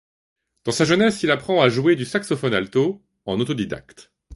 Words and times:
Dans 0.63 0.71
sa 0.71 0.83
jeunesse 0.83 1.21
il 1.21 1.29
apprend 1.29 1.61
à 1.61 1.69
jouer 1.69 1.95
du 1.95 2.05
saxophone 2.05 2.55
alto 2.55 3.03
en 3.27 3.39
autodidacte. 3.39 4.11